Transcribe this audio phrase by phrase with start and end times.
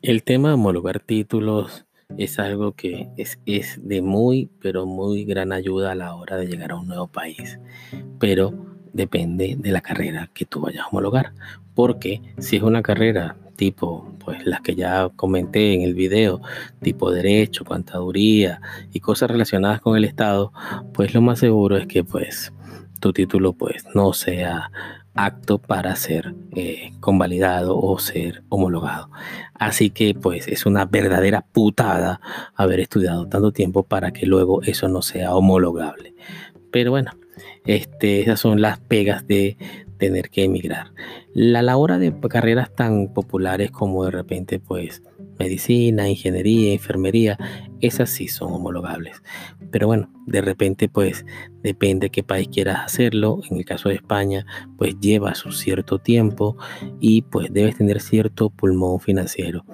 [0.00, 1.84] El tema de homologar títulos
[2.16, 6.46] es algo que es, es, de muy, pero muy gran ayuda a la hora de
[6.46, 7.58] llegar a un nuevo país.
[8.20, 8.54] Pero
[8.92, 11.32] depende de la carrera que tú vayas a homologar.
[11.74, 16.40] Porque si es una carrera tipo, pues las que ya comenté en el video,
[16.80, 18.60] tipo derecho, contaduría
[18.92, 20.52] y cosas relacionadas con el Estado,
[20.94, 22.52] pues lo más seguro es que pues
[23.00, 24.70] tu título pues no sea
[25.24, 29.10] acto para ser eh, convalidado o ser homologado.
[29.54, 32.20] Así que pues es una verdadera putada
[32.54, 36.14] haber estudiado tanto tiempo para que luego eso no sea homologable.
[36.70, 37.12] Pero bueno,
[37.64, 39.56] este, esas son las pegas de
[39.98, 40.92] tener que emigrar.
[41.34, 45.02] La, la hora de carreras tan populares como de repente pues
[45.38, 47.38] medicina, ingeniería, enfermería,
[47.80, 49.22] esas sí son homologables.
[49.70, 51.24] Pero bueno, de repente pues
[51.62, 53.40] depende qué país quieras hacerlo.
[53.50, 56.56] En el caso de España pues lleva su cierto tiempo
[57.00, 59.64] y pues debes tener cierto pulmón financiero.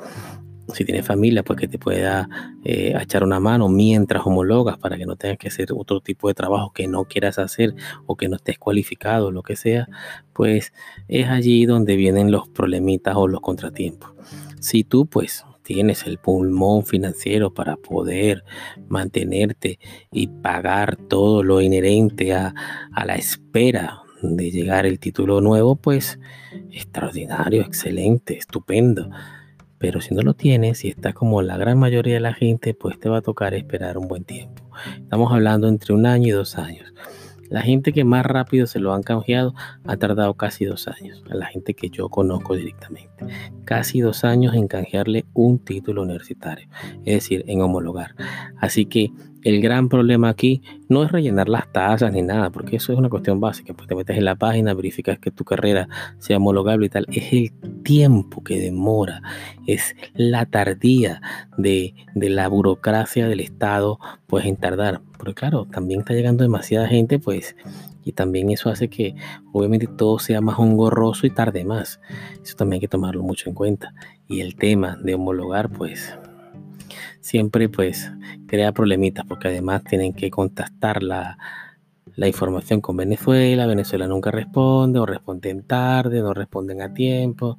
[0.72, 2.28] Si tienes familia, pues que te pueda
[2.64, 6.34] eh, echar una mano mientras homologas para que no tengas que hacer otro tipo de
[6.34, 7.74] trabajo que no quieras hacer
[8.06, 9.88] o que no estés cualificado, lo que sea,
[10.32, 10.72] pues
[11.08, 14.12] es allí donde vienen los problemitas o los contratiempos.
[14.60, 18.44] Si tú pues tienes el pulmón financiero para poder
[18.88, 19.80] mantenerte
[20.12, 22.54] y pagar todo lo inherente a,
[23.04, 26.20] la espera de llegar el título nuevo, pues
[26.70, 29.10] extraordinario, excelente, estupendo.
[29.84, 32.98] Pero si no lo tienes y estás como la gran mayoría de la gente, pues
[32.98, 34.64] te va a tocar esperar un buen tiempo.
[34.96, 36.94] Estamos hablando entre un año y dos años.
[37.50, 39.52] La gente que más rápido se lo han canjeado
[39.84, 41.22] ha tardado casi dos años.
[41.28, 43.26] A la gente que yo conozco directamente.
[43.66, 46.66] Casi dos años en canjearle un título universitario.
[47.04, 48.14] Es decir, en homologar.
[48.56, 49.12] Así que
[49.44, 53.10] el gran problema aquí no es rellenar las tasas ni nada, porque eso es una
[53.10, 53.74] cuestión básica.
[53.74, 57.06] Pues te metes en la página, verificas que tu carrera sea homologable y tal.
[57.12, 59.22] Es el tiempo que demora,
[59.66, 61.20] es la tardía
[61.58, 65.02] de, de la burocracia del Estado, pues en tardar.
[65.18, 67.54] Porque claro, también está llegando demasiada gente, pues
[68.04, 69.14] y también eso hace que
[69.52, 72.00] obviamente todo sea más engorroso y tarde más.
[72.42, 73.94] Eso también hay que tomarlo mucho en cuenta.
[74.28, 76.16] Y el tema de homologar, pues
[77.20, 78.10] siempre pues
[78.46, 81.38] crea problemitas porque además tienen que contactar la,
[82.16, 87.58] información con Venezuela, Venezuela nunca responde o responden tarde, no responden a tiempo.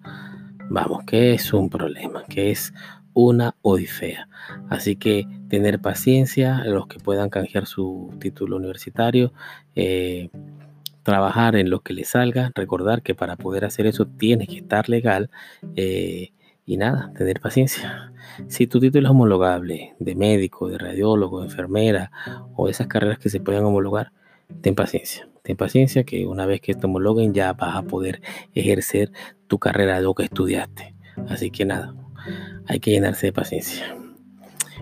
[0.69, 2.73] Vamos, que es un problema, que es
[3.13, 4.28] una odisea.
[4.69, 9.34] Así que tener paciencia, los que puedan canjear su título universitario,
[9.75, 10.29] eh,
[11.03, 14.90] trabajar en lo que les salga, recordar que para poder hacer eso tiene que estar
[14.90, 15.29] legal.
[15.75, 16.31] Eh,
[16.66, 18.12] y nada, tener paciencia.
[18.48, 22.12] Si tu título es homologable de médico, de radiólogo, de enfermera
[22.56, 24.12] o esas carreras que se pueden homologar,
[24.62, 25.30] ten paciencia.
[25.44, 28.22] Ten paciencia que una vez que te homologuen ya vas a poder
[28.53, 29.12] ejercer
[29.48, 30.96] tu carrera de lo que estudiaste.
[31.30, 31.96] Así que nada,
[32.68, 33.96] hay que llenarse de paciencia.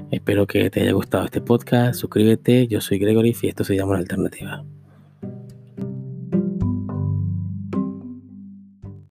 [0.09, 1.99] Espero que te haya gustado este podcast.
[1.99, 2.67] Suscríbete.
[2.67, 4.63] Yo soy Gregory y esto se llama La Alternativa.